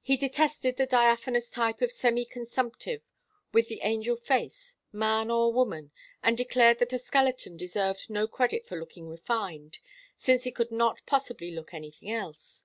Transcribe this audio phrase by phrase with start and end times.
[0.00, 3.02] He detested the diaphanous type of semi consumptive
[3.52, 8.66] with the angel face, man or woman, and declared that a skeleton deserved no credit
[8.66, 9.80] for looking refined,
[10.16, 12.64] since it could not possibly look anything else.